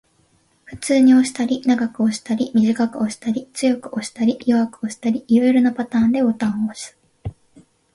[0.65, 6.97] 普通に押したり、長く押したり、短く押したり、強く押したり、弱く押したり、色々なパターンでボタンを押す